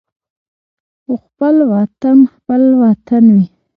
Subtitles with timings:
[1.01, 3.45] خو خپل وطن خپل وطن وي.